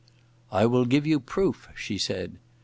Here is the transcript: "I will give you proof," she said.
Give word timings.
"I 0.51 0.65
will 0.65 0.85
give 0.85 1.05
you 1.05 1.19
proof," 1.19 1.67
she 1.75 1.99
said. 1.99 2.39